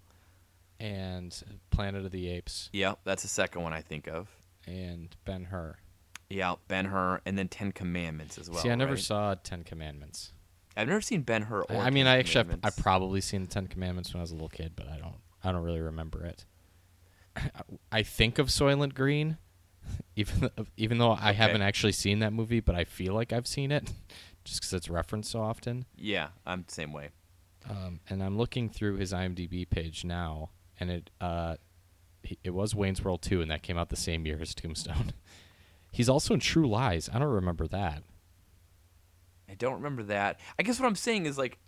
and 0.80 1.40
Planet 1.70 2.04
of 2.04 2.10
the 2.10 2.28
Apes 2.28 2.70
Yeah, 2.72 2.94
that's 3.04 3.22
the 3.22 3.28
second 3.28 3.62
one 3.62 3.72
I 3.72 3.80
think 3.82 4.06
of. 4.08 4.28
and 4.66 5.14
Ben 5.24 5.44
Hur. 5.44 5.76
Yeah, 6.30 6.56
Ben 6.68 6.86
Hur, 6.86 7.20
and 7.24 7.38
then 7.38 7.48
Ten 7.48 7.72
Commandments 7.72 8.36
as 8.38 8.50
well. 8.50 8.58
See, 8.60 8.70
I 8.70 8.74
never 8.74 8.92
right? 8.92 9.00
saw 9.00 9.34
Ten 9.34 9.62
Commandments. 9.64 10.32
I've 10.76 10.86
never 10.88 11.00
seen 11.00 11.22
Ben 11.22 11.42
Hur. 11.42 11.64
I, 11.70 11.76
I 11.76 11.90
mean, 11.90 12.04
10 12.04 12.14
I 12.14 12.18
actually 12.18 12.48
have, 12.50 12.60
I 12.62 12.70
probably 12.70 13.20
seen 13.20 13.42
the 13.42 13.48
Ten 13.48 13.66
Commandments 13.66 14.12
when 14.12 14.20
I 14.20 14.22
was 14.22 14.30
a 14.30 14.34
little 14.34 14.48
kid, 14.48 14.72
but 14.76 14.88
I 14.88 14.98
don't 14.98 15.16
I 15.42 15.52
don't 15.52 15.62
really 15.62 15.80
remember 15.80 16.24
it. 16.24 16.44
I 17.92 18.02
think 18.02 18.38
of 18.38 18.48
Soylent 18.48 18.94
Green, 18.94 19.38
even 20.16 20.40
th- 20.40 20.52
even 20.76 20.98
though 20.98 21.12
I 21.12 21.30
Okay. 21.30 21.34
haven't 21.34 21.62
actually 21.62 21.92
seen 21.92 22.18
that 22.20 22.32
movie, 22.32 22.60
but 22.60 22.74
I 22.74 22.84
feel 22.84 23.14
like 23.14 23.32
I've 23.32 23.46
seen 23.46 23.72
it 23.72 23.84
just 24.44 24.60
because 24.60 24.72
it's 24.74 24.88
referenced 24.90 25.30
so 25.30 25.40
often. 25.40 25.86
Yeah, 25.96 26.28
I'm 26.46 26.64
the 26.66 26.72
same 26.72 26.92
way. 26.92 27.08
Um, 27.68 28.00
and 28.08 28.22
I'm 28.22 28.36
looking 28.38 28.68
through 28.68 28.96
his 28.96 29.12
IMDb 29.12 29.68
page 29.68 30.04
now, 30.04 30.50
and 30.78 30.90
it 30.90 31.10
uh, 31.20 31.56
it 32.44 32.50
was 32.50 32.74
Wayne's 32.74 33.02
World 33.02 33.22
2, 33.22 33.40
and 33.42 33.50
that 33.50 33.62
came 33.62 33.78
out 33.78 33.88
the 33.88 33.96
same 33.96 34.26
year 34.26 34.38
as 34.40 34.54
Tombstone. 34.54 35.12
He's 35.90 36.08
also 36.08 36.34
in 36.34 36.40
True 36.40 36.68
Lies. 36.68 37.08
I 37.12 37.18
don't 37.18 37.28
remember 37.28 37.66
that. 37.68 38.02
I 39.48 39.54
don't 39.54 39.74
remember 39.74 40.02
that. 40.04 40.38
I 40.58 40.62
guess 40.62 40.78
what 40.78 40.86
I'm 40.86 40.94
saying 40.94 41.26
is 41.26 41.38
like 41.38 41.58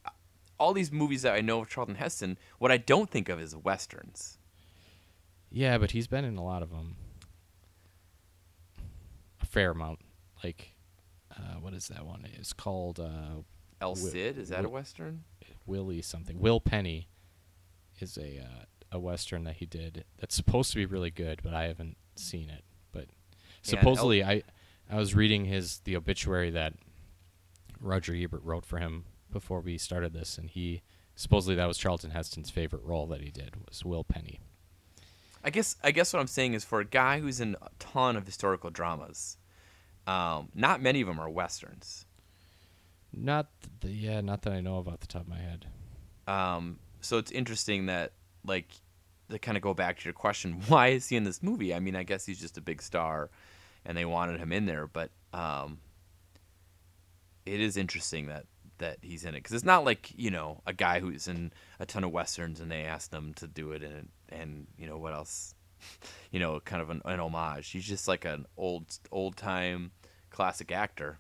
all 0.58 0.74
these 0.74 0.92
movies 0.92 1.22
that 1.22 1.34
I 1.34 1.40
know 1.40 1.60
of 1.60 1.68
Charlton 1.68 1.94
Heston, 1.94 2.38
what 2.58 2.70
I 2.70 2.76
don't 2.76 3.10
think 3.10 3.28
of 3.28 3.40
is 3.40 3.56
westerns. 3.56 4.38
Yeah, 5.50 5.78
but 5.78 5.92
he's 5.92 6.06
been 6.06 6.24
in 6.24 6.36
a 6.36 6.44
lot 6.44 6.62
of 6.62 6.70
them. 6.70 6.96
A 9.40 9.46
fair 9.46 9.70
amount. 9.70 10.00
Like, 10.44 10.74
uh, 11.34 11.54
what 11.60 11.74
is 11.74 11.88
that 11.88 12.06
one? 12.06 12.26
It's 12.34 12.52
called 12.52 13.00
uh, 13.00 13.42
El 13.80 13.96
Cid 13.96 14.38
is 14.38 14.50
that 14.50 14.64
a 14.64 14.68
western? 14.68 15.24
Willie 15.66 16.02
something. 16.02 16.38
Will 16.38 16.60
Penny 16.60 17.08
is 17.98 18.16
a 18.18 18.40
uh, 18.40 18.64
a 18.92 18.98
western 18.98 19.44
that 19.44 19.56
he 19.56 19.66
did 19.66 20.04
that's 20.18 20.34
supposed 20.34 20.70
to 20.72 20.76
be 20.76 20.86
really 20.86 21.10
good, 21.10 21.40
but 21.42 21.54
I 21.54 21.64
haven't 21.64 21.96
seen 22.16 22.50
it. 22.50 22.64
But 22.92 23.06
El- 23.66 23.70
supposedly, 23.70 24.24
I 24.24 24.42
I 24.90 24.96
was 24.96 25.14
reading 25.14 25.44
his 25.44 25.78
the 25.84 25.96
obituary 25.96 26.50
that 26.50 26.74
Roger 27.80 28.14
Ebert 28.14 28.42
wrote 28.44 28.64
for 28.66 28.78
him 28.78 29.04
before 29.30 29.60
we 29.60 29.78
started 29.78 30.12
this, 30.12 30.38
and 30.38 30.50
he 30.50 30.82
supposedly 31.14 31.54
that 31.56 31.66
was 31.66 31.78
Charlton 31.78 32.10
Heston's 32.10 32.50
favorite 32.50 32.82
role 32.82 33.06
that 33.08 33.20
he 33.20 33.30
did 33.30 33.54
was 33.68 33.84
Will 33.84 34.04
Penny. 34.04 34.40
I 35.42 35.50
guess 35.50 35.76
I 35.82 35.90
guess 35.90 36.12
what 36.12 36.20
I'm 36.20 36.26
saying 36.26 36.54
is 36.54 36.64
for 36.64 36.80
a 36.80 36.84
guy 36.84 37.20
who's 37.20 37.40
in 37.40 37.56
a 37.62 37.68
ton 37.78 38.16
of 38.16 38.26
historical 38.26 38.70
dramas, 38.70 39.38
um, 40.06 40.48
not 40.54 40.82
many 40.82 41.00
of 41.00 41.06
them 41.06 41.18
are 41.18 41.30
westerns. 41.30 42.04
Not 43.12 43.48
the, 43.80 43.90
yeah, 43.90 44.20
not 44.20 44.42
that 44.42 44.52
I 44.52 44.60
know 44.60 44.76
of 44.78 44.86
off 44.86 45.00
the 45.00 45.06
top 45.06 45.22
of 45.22 45.28
my 45.28 45.38
head. 45.38 45.66
Um, 46.28 46.78
so 47.00 47.18
it's 47.18 47.30
interesting 47.30 47.86
that 47.86 48.12
like 48.44 48.68
to 49.30 49.38
kind 49.38 49.56
of 49.56 49.62
go 49.62 49.74
back 49.74 49.98
to 49.98 50.04
your 50.04 50.12
question, 50.12 50.62
why 50.68 50.88
is 50.88 51.08
he 51.08 51.16
in 51.16 51.24
this 51.24 51.42
movie? 51.42 51.74
I 51.74 51.80
mean, 51.80 51.96
I 51.96 52.02
guess 52.02 52.26
he's 52.26 52.40
just 52.40 52.58
a 52.58 52.62
big 52.62 52.82
star, 52.82 53.30
and 53.84 53.96
they 53.96 54.04
wanted 54.04 54.38
him 54.38 54.52
in 54.52 54.66
there. 54.66 54.86
But 54.86 55.10
um, 55.32 55.78
it 57.46 57.60
is 57.60 57.76
interesting 57.76 58.26
that 58.26 58.46
that 58.78 58.98
he's 59.02 59.24
in 59.24 59.34
it 59.34 59.38
because 59.38 59.52
it's 59.52 59.64
not 59.64 59.84
like 59.84 60.10
you 60.16 60.30
know 60.30 60.62
a 60.66 60.72
guy 60.72 61.00
who's 61.00 61.28
in 61.28 61.52
a 61.78 61.84
ton 61.86 62.02
of 62.02 62.10
westerns 62.10 62.60
and 62.60 62.70
they 62.70 62.82
asked 62.82 63.12
him 63.12 63.34
to 63.34 63.46
do 63.46 63.72
it 63.72 63.82
and 63.82 64.08
and 64.30 64.66
you 64.78 64.86
know 64.86 64.98
what 64.98 65.12
else, 65.12 65.54
you 66.30 66.40
know, 66.40 66.60
kind 66.60 66.82
of 66.82 66.90
an, 66.90 67.02
an 67.04 67.20
homage. 67.20 67.70
He's 67.70 67.86
just 67.86 68.08
like 68.08 68.24
an 68.24 68.46
old 68.56 68.86
old 69.10 69.36
time 69.36 69.92
classic 70.30 70.72
actor. 70.72 71.18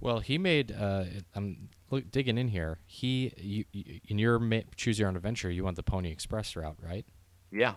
Well, 0.00 0.18
he 0.18 0.36
made. 0.36 0.72
Uh, 0.72 1.04
I'm 1.34 1.68
look, 1.92 2.10
digging 2.10 2.38
in 2.38 2.48
here. 2.48 2.78
He, 2.86 3.32
you, 3.36 3.64
you, 3.70 4.00
in 4.08 4.18
your 4.18 4.40
ma- 4.40 4.62
choose 4.74 4.98
your 4.98 5.06
own 5.08 5.14
adventure, 5.14 5.50
you 5.50 5.62
went 5.62 5.76
the 5.76 5.82
Pony 5.84 6.10
Express 6.10 6.56
route, 6.56 6.78
right? 6.82 7.06
Yeah. 7.52 7.74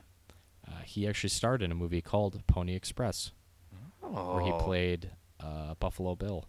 Uh, 0.67 0.81
he 0.84 1.07
actually 1.07 1.29
starred 1.29 1.62
in 1.62 1.72
a 1.72 1.75
movie 1.75 2.01
called 2.01 2.41
Pony 2.48 2.75
Express, 2.75 3.31
Oh, 4.01 4.36
where 4.36 4.43
he 4.43 4.51
played 4.63 5.12
uh, 5.39 5.75
Buffalo 5.75 6.15
Bill. 6.15 6.45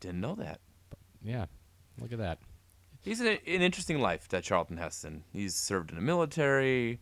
Didn't 0.00 0.20
know 0.20 0.34
that. 0.36 0.60
Yeah, 1.22 1.46
look 2.00 2.12
at 2.12 2.18
that. 2.18 2.38
He's 3.02 3.20
an, 3.20 3.26
an 3.26 3.38
interesting 3.62 4.00
life, 4.00 4.28
that 4.28 4.42
Charlton 4.42 4.78
Heston. 4.78 5.24
He's 5.32 5.54
served 5.54 5.90
in 5.90 5.96
the 5.96 6.02
military, 6.02 7.00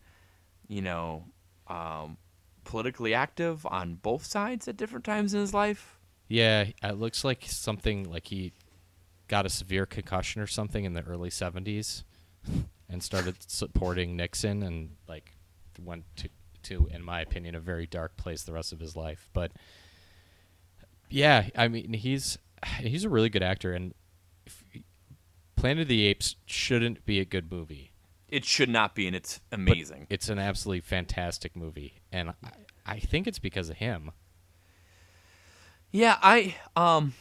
you 0.67 0.81
know, 0.81 1.25
um, 1.67 2.17
politically 2.63 3.13
active 3.13 3.65
on 3.65 3.95
both 3.95 4.25
sides 4.25 4.67
at 4.67 4.77
different 4.77 5.05
times 5.05 5.33
in 5.33 5.39
his 5.39 5.53
life. 5.53 5.98
Yeah, 6.29 6.67
it 6.83 6.97
looks 6.97 7.25
like 7.25 7.43
something 7.45 8.09
like 8.09 8.27
he 8.27 8.53
got 9.27 9.45
a 9.45 9.49
severe 9.49 9.85
concussion 9.85 10.41
or 10.41 10.47
something 10.47 10.85
in 10.85 10.93
the 10.93 11.01
early 11.01 11.29
70s 11.29 12.03
and 12.89 13.03
started 13.03 13.35
supporting 13.47 14.15
Nixon 14.15 14.63
and 14.63 14.91
like 15.07 15.33
went 15.83 16.03
to 16.17 16.29
to 16.61 16.89
in 16.93 17.01
my 17.01 17.21
opinion 17.21 17.55
a 17.55 17.59
very 17.59 17.87
dark 17.87 18.17
place 18.17 18.43
the 18.43 18.53
rest 18.53 18.71
of 18.71 18.79
his 18.79 18.95
life. 18.95 19.29
But 19.33 19.51
yeah, 21.09 21.47
I 21.55 21.67
mean 21.67 21.93
he's 21.93 22.37
he's 22.77 23.05
a 23.05 23.09
really 23.09 23.29
good 23.29 23.43
actor 23.43 23.73
and 23.73 23.93
if, 24.45 24.63
Planet 25.55 25.81
of 25.81 25.87
the 25.89 26.05
Apes 26.05 26.37
shouldn't 26.45 27.05
be 27.05 27.19
a 27.19 27.25
good 27.25 27.51
movie. 27.51 27.91
It 28.29 28.45
should 28.45 28.69
not 28.69 28.95
be, 28.95 29.07
and 29.07 29.15
it's 29.15 29.41
but 29.49 29.59
amazing. 29.59 30.07
It's 30.09 30.29
an 30.29 30.39
absolutely 30.39 30.81
fantastic 30.81 31.53
movie, 31.53 32.01
and 32.13 32.29
I, 32.29 32.51
I 32.85 32.99
think 32.99 33.27
it's 33.27 33.39
because 33.39 33.69
of 33.69 33.75
him. 33.77 34.11
Yeah, 35.91 36.17
I 36.21 36.55
um 36.75 37.13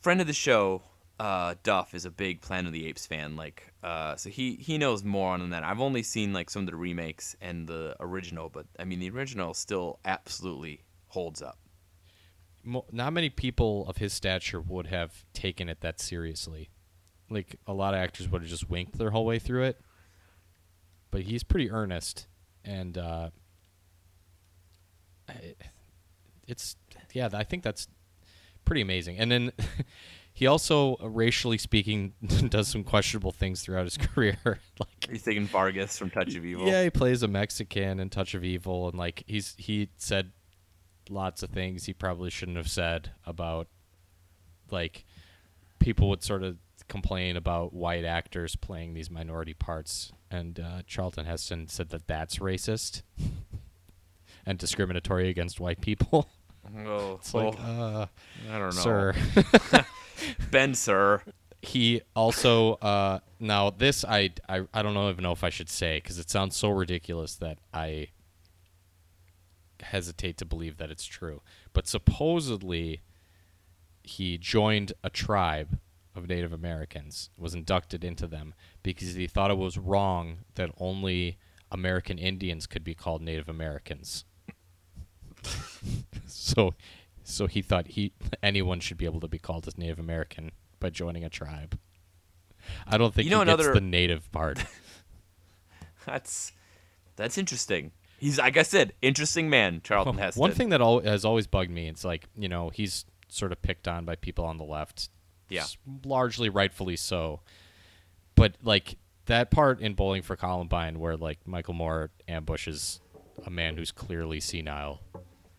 friend 0.00 0.20
of 0.20 0.26
the 0.26 0.32
show, 0.32 0.82
uh 1.18 1.54
Duff 1.62 1.94
is 1.94 2.04
a 2.04 2.10
big 2.10 2.40
Planet 2.40 2.66
of 2.68 2.72
the 2.72 2.86
Apes 2.86 3.06
fan. 3.06 3.36
Like, 3.36 3.72
uh 3.82 4.16
so 4.16 4.30
he 4.30 4.56
he 4.56 4.78
knows 4.78 5.04
more 5.04 5.32
on 5.32 5.50
that. 5.50 5.62
I've 5.62 5.80
only 5.80 6.02
seen 6.02 6.32
like 6.32 6.50
some 6.50 6.62
of 6.62 6.66
the 6.66 6.76
remakes 6.76 7.36
and 7.40 7.66
the 7.68 7.96
original, 8.00 8.48
but 8.48 8.66
I 8.78 8.84
mean 8.84 8.98
the 9.00 9.10
original 9.10 9.54
still 9.54 10.00
absolutely 10.04 10.82
holds 11.08 11.42
up. 11.42 11.58
not 12.92 13.12
many 13.12 13.30
people 13.30 13.86
of 13.88 13.96
his 13.96 14.12
stature 14.12 14.60
would 14.60 14.86
have 14.88 15.24
taken 15.32 15.68
it 15.68 15.80
that 15.80 16.00
seriously. 16.00 16.70
Like 17.30 17.56
a 17.66 17.72
lot 17.72 17.94
of 17.94 18.00
actors 18.00 18.28
would 18.28 18.42
have 18.42 18.50
just 18.50 18.68
winked 18.68 18.98
their 18.98 19.10
whole 19.10 19.24
way 19.24 19.38
through 19.38 19.64
it. 19.64 19.80
But 21.10 21.22
he's 21.22 21.42
pretty 21.42 21.70
earnest, 21.70 22.28
and 22.64 22.96
uh, 22.96 23.30
it's 26.46 26.76
yeah. 27.12 27.28
I 27.32 27.44
think 27.44 27.62
that's 27.62 27.88
pretty 28.70 28.82
amazing. 28.82 29.18
And 29.18 29.32
then 29.32 29.52
he 30.32 30.46
also, 30.46 30.96
uh, 31.02 31.08
racially 31.08 31.58
speaking, 31.58 32.12
does 32.48 32.68
some 32.68 32.84
questionable 32.84 33.32
things 33.32 33.62
throughout 33.62 33.82
his 33.82 33.96
career. 34.14 34.38
like 34.44 35.08
he's 35.10 35.24
taking 35.24 35.44
Vargas 35.46 35.98
from 35.98 36.08
Touch 36.08 36.36
of 36.36 36.44
Evil? 36.44 36.68
yeah, 36.68 36.84
he 36.84 36.90
plays 36.90 37.24
a 37.24 37.28
Mexican 37.28 37.98
in 37.98 38.10
Touch 38.10 38.32
of 38.34 38.44
Evil, 38.44 38.88
and 38.88 38.96
like 38.96 39.24
he's 39.26 39.56
he 39.58 39.88
said 39.96 40.30
lots 41.08 41.42
of 41.42 41.50
things 41.50 41.86
he 41.86 41.92
probably 41.92 42.30
shouldn't 42.30 42.56
have 42.56 42.70
said 42.70 43.10
about 43.26 43.66
like 44.70 45.04
people 45.80 46.08
would 46.08 46.22
sort 46.22 46.44
of 46.44 46.56
complain 46.86 47.36
about 47.36 47.72
white 47.72 48.04
actors 48.04 48.54
playing 48.54 48.94
these 48.94 49.10
minority 49.10 49.52
parts, 49.52 50.12
and 50.30 50.60
uh, 50.60 50.82
Charlton 50.86 51.26
Heston 51.26 51.66
said 51.66 51.88
that 51.88 52.06
that's 52.06 52.38
racist 52.38 53.02
and 54.46 54.58
discriminatory 54.58 55.28
against 55.28 55.58
white 55.58 55.80
people. 55.80 56.28
Oh, 56.78 57.14
It's 57.20 57.34
like, 57.34 57.54
oh, 57.58 57.62
uh, 57.62 58.06
I 58.50 58.58
don't 58.58 58.74
know. 58.74 58.82
sir. 58.82 59.14
Ben, 60.50 60.74
sir. 60.74 61.22
he 61.62 62.00
also 62.14 62.74
uh, 62.74 63.20
now 63.38 63.70
this 63.70 64.04
I, 64.04 64.30
I 64.48 64.62
I 64.72 64.82
don't 64.82 64.96
even 65.10 65.22
know 65.22 65.32
if 65.32 65.42
I 65.44 65.50
should 65.50 65.68
say 65.68 65.98
because 65.98 66.18
it 66.18 66.30
sounds 66.30 66.56
so 66.56 66.70
ridiculous 66.70 67.34
that 67.36 67.58
I 67.72 68.08
hesitate 69.82 70.36
to 70.38 70.44
believe 70.44 70.76
that 70.78 70.90
it's 70.90 71.04
true. 71.06 71.42
But 71.72 71.86
supposedly 71.86 73.00
he 74.02 74.38
joined 74.38 74.92
a 75.02 75.10
tribe 75.10 75.78
of 76.14 76.28
Native 76.28 76.52
Americans, 76.52 77.30
was 77.38 77.54
inducted 77.54 78.04
into 78.04 78.26
them 78.26 78.54
because 78.82 79.14
he 79.14 79.26
thought 79.26 79.50
it 79.50 79.56
was 79.58 79.78
wrong 79.78 80.38
that 80.56 80.70
only 80.78 81.38
American 81.70 82.18
Indians 82.18 82.66
could 82.66 82.82
be 82.84 82.94
called 82.94 83.22
Native 83.22 83.48
Americans. 83.48 84.24
so 86.32 86.74
so 87.22 87.46
he 87.46 87.62
thought 87.62 87.88
he 87.88 88.12
anyone 88.42 88.80
should 88.80 88.96
be 88.96 89.04
able 89.04 89.20
to 89.20 89.28
be 89.28 89.38
called 89.38 89.66
as 89.66 89.76
Native 89.78 89.98
American 89.98 90.50
by 90.78 90.90
joining 90.90 91.24
a 91.24 91.30
tribe. 91.30 91.78
I 92.86 92.98
don't 92.98 93.14
think 93.14 93.24
You 93.24 93.30
know 93.30 93.40
he 93.40 93.46
gets 93.46 93.60
another- 93.62 93.74
the 93.74 93.80
native 93.80 94.30
part. 94.32 94.64
That's 96.06 96.52
that's 97.16 97.36
interesting. 97.38 97.92
He's 98.18 98.38
like 98.38 98.56
I 98.56 98.62
said, 98.62 98.92
interesting 99.02 99.50
man, 99.50 99.80
Charlton 99.84 100.16
Heston. 100.18 100.40
One 100.40 100.52
thing 100.52 100.70
that 100.70 100.80
al- 100.80 101.00
has 101.00 101.24
always 101.24 101.46
bugged 101.46 101.70
me, 101.70 101.88
it's 101.88 102.04
like 102.04 102.26
you 102.36 102.48
know 102.48 102.70
he's 102.70 103.04
sort 103.28 103.52
of 103.52 103.60
picked 103.62 103.86
on 103.86 104.04
by 104.04 104.16
people 104.16 104.44
on 104.44 104.56
the 104.56 104.64
left, 104.64 105.08
Yeah. 105.48 105.64
largely 106.04 106.48
rightfully 106.48 106.96
so. 106.96 107.40
But 108.34 108.54
like 108.62 108.96
that 109.26 109.50
part 109.50 109.80
in 109.80 109.94
Bowling 109.94 110.22
for 110.22 110.36
Columbine, 110.36 110.98
where 110.98 111.16
like 111.16 111.46
Michael 111.46 111.74
Moore 111.74 112.10
ambushes 112.26 113.00
a 113.46 113.50
man 113.50 113.76
who's 113.76 113.92
clearly 113.92 114.40
senile, 114.40 115.00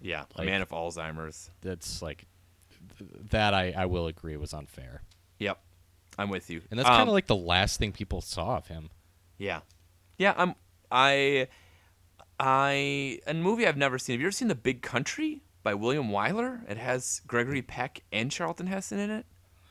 Yeah, 0.02 0.24
a 0.36 0.40
like- 0.40 0.48
man 0.48 0.62
of 0.62 0.70
Alzheimer's. 0.70 1.50
that's 1.62 2.02
like 2.02 2.26
th- 2.98 3.10
that 3.30 3.54
I 3.54 3.72
I 3.78 3.86
will 3.86 4.08
agree 4.08 4.36
was 4.38 4.54
unfair, 4.54 5.04
Yep, 5.40 5.60
I'm 6.18 6.30
with 6.30 6.50
you. 6.50 6.62
and 6.72 6.80
that's 6.80 6.90
kind 6.90 7.04
Um, 7.04 7.08
of 7.10 7.14
like 7.14 7.28
the 7.28 7.36
last 7.36 7.78
thing 7.80 7.92
people 7.92 8.22
saw 8.22 8.58
of 8.58 8.68
him. 8.68 8.90
Yeah, 9.38 9.62
yeah. 10.18 10.34
I'm 10.38 10.56
I 10.92 11.48
I 12.40 13.20
a 13.28 13.34
movie 13.34 13.68
I've 13.68 13.78
never 13.78 14.00
seen. 14.00 14.14
Have 14.16 14.22
you 14.22 14.28
ever 14.28 14.32
seen 14.32 14.48
The 14.48 14.56
Big 14.56 14.82
Country 14.82 15.44
by 15.64 15.74
William 15.74 16.08
Wyler? 16.10 16.70
It 16.70 16.78
has 16.78 17.22
Gregory 17.28 17.62
Peck 17.62 18.02
and 18.12 18.32
Charlton 18.32 18.68
Heston 18.68 19.00
in 19.00 19.10
it. 19.12 19.26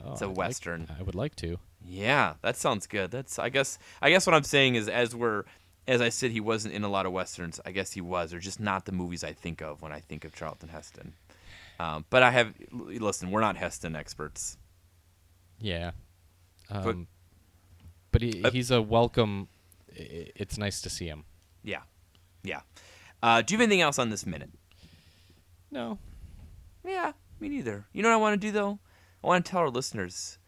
Oh, 0.04 0.12
It's 0.12 0.22
a 0.22 0.24
I'd 0.24 0.28
like- 0.28 0.36
western. 0.36 0.88
I 0.98 1.02
would 1.02 1.14
like 1.14 1.34
to. 1.36 1.58
Yeah, 1.84 2.34
that 2.42 2.56
sounds 2.56 2.86
good. 2.86 3.10
That's 3.10 3.38
I 3.38 3.48
guess 3.48 3.78
I 4.00 4.10
guess 4.10 4.26
what 4.26 4.34
I'm 4.34 4.44
saying 4.44 4.74
is 4.76 4.88
as 4.88 5.14
we're 5.16 5.44
as 5.88 6.00
I 6.00 6.08
said 6.08 6.30
he 6.30 6.40
wasn't 6.40 6.74
in 6.74 6.84
a 6.84 6.88
lot 6.88 7.06
of 7.06 7.12
westerns. 7.12 7.60
I 7.64 7.72
guess 7.72 7.92
he 7.92 8.00
was. 8.00 8.30
They're 8.30 8.40
just 8.40 8.60
not 8.60 8.84
the 8.84 8.92
movies 8.92 9.24
I 9.24 9.32
think 9.32 9.60
of 9.60 9.82
when 9.82 9.92
I 9.92 10.00
think 10.00 10.24
of 10.24 10.34
Charlton 10.34 10.68
Heston. 10.68 11.14
Um, 11.78 12.04
but 12.10 12.22
I 12.22 12.30
have 12.30 12.54
listen. 12.72 13.30
We're 13.30 13.40
not 13.40 13.56
Heston 13.56 13.96
experts. 13.96 14.56
Yeah. 15.60 15.92
Um, 16.70 16.82
But- 16.84 16.96
but 18.12 18.22
he, 18.22 18.42
Uh, 18.44 18.50
he's 18.50 18.70
a 18.70 18.82
welcome. 18.82 19.48
It's 19.94 20.58
nice 20.58 20.80
to 20.82 20.90
see 20.90 21.06
him. 21.06 21.24
Yeah, 21.62 21.82
yeah. 22.42 22.60
Uh, 23.22 23.42
do 23.42 23.52
you 23.54 23.58
have 23.58 23.64
anything 23.64 23.80
else 23.82 23.98
on 23.98 24.10
this 24.10 24.24
minute? 24.26 24.50
No. 25.70 25.98
Yeah, 26.84 27.12
me 27.38 27.48
neither. 27.48 27.86
You 27.92 28.02
know 28.02 28.08
what 28.08 28.14
I 28.14 28.18
want 28.18 28.40
to 28.40 28.46
do 28.46 28.50
though? 28.52 28.78
I 29.22 29.26
want 29.26 29.44
to 29.44 29.50
tell 29.50 29.60
our 29.60 29.70
listeners 29.70 30.38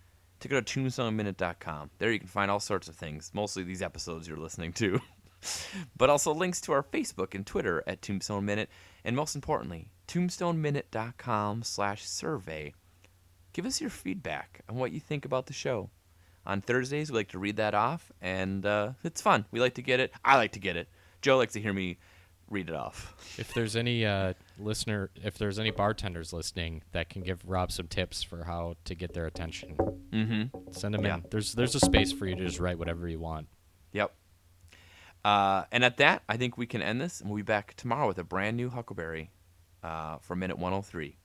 to 0.41 0.49
go 0.49 0.61
to 0.61 0.81
tombstoneminute.com. 0.81 1.91
There 1.99 2.11
you 2.11 2.19
can 2.19 2.29
find 2.29 2.51
all 2.51 2.59
sorts 2.61 2.89
of 2.89 2.97
things, 2.97 3.31
mostly 3.35 3.63
these 3.63 3.83
episodes 3.83 4.27
you're 4.27 4.37
listening 4.39 4.73
to, 4.75 5.01
but 5.97 6.11
also 6.11 6.33
links 6.35 6.61
to 6.63 6.73
our 6.73 6.83
Facebook 6.83 7.35
and 7.35 7.47
Twitter 7.47 7.83
at 7.87 8.03
Tombstone 8.03 8.45
Minute, 8.45 8.71
and 9.05 9.17
most 9.17 9.35
importantly, 9.35 9.89
tombstoneminute.com 10.09 11.63
slash 11.63 12.07
survey. 12.07 12.75
Give 13.53 13.67
us 13.67 13.81
your 13.81 13.91
feedback 13.91 14.63
on 14.69 14.77
what 14.77 14.93
you 14.93 15.01
think 15.01 15.25
about 15.25 15.47
the 15.47 15.53
show. 15.53 15.91
On 16.45 16.61
Thursdays, 16.61 17.11
we 17.11 17.17
like 17.19 17.29
to 17.29 17.39
read 17.39 17.57
that 17.57 17.75
off, 17.75 18.11
and 18.21 18.65
uh, 18.67 18.93
it's 19.05 19.21
fun. 19.21 19.45
We 19.51 19.61
like 19.61 19.75
to 19.75 19.83
get 19.83 20.01
it. 20.01 20.13
I 20.25 20.37
like 20.37 20.53
to 20.53 20.59
get 20.61 20.77
it. 20.77 20.89
Joe 21.21 21.37
likes 21.37 21.53
to 21.53 21.61
hear 21.61 21.73
me 21.73 21.99
read 22.51 22.69
it 22.69 22.75
off. 22.75 23.15
If 23.39 23.55
there's 23.55 23.77
any 23.77 24.05
uh, 24.05 24.35
listener, 24.59 25.11
if 25.23 25.39
there's 25.39 25.59
any 25.61 25.71
bartenders 25.71 26.33
listening 26.33 26.83
that 26.93 27.09
can 27.09 27.23
give 27.23 27.39
Rob 27.47 27.71
some 27.71 27.87
tips 27.87 28.23
for 28.23 28.45
how 28.45 28.75
to 28.87 28.95
get 28.95 29.15
their 29.15 29.27
attention, 29.27 29.77
Mm-hmm. 30.13 30.73
send 30.73 30.93
them 30.95 31.05
Yeah. 31.05 31.15
in. 31.17 31.25
There's 31.31 31.55
there's 31.55 31.75
a 31.75 31.81
space 31.81 32.13
for 32.13 32.27
you 32.27 32.35
to 32.37 32.45
just 32.45 32.59
write 32.61 32.79
whatever 32.79 33.09
you 33.09 33.19
want. 33.21 33.49
Yep. 33.93 34.13
Uh, 35.25 35.65
and 35.71 35.85
at 35.85 35.99
that, 35.99 36.23
I 36.29 36.37
think 36.37 36.59
we 36.59 36.67
can 36.67 36.83
end 36.83 37.01
this, 37.01 37.21
and 37.21 37.31
we'll 37.31 37.37
be 37.37 37.43
back 37.43 37.75
tomorrow 37.77 38.09
with 38.09 38.19
a 38.19 38.25
brand 38.25 38.57
new 38.57 38.71
Huckleberry 38.71 39.31
uh, 39.83 40.19
for 40.19 40.35
minute 40.35 40.59
103. 40.59 41.17